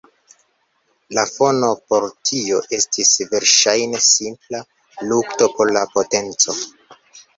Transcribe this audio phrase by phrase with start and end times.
[1.17, 4.63] La fono por tio estis verŝajne simpla
[5.13, 6.57] lukto por la potenco.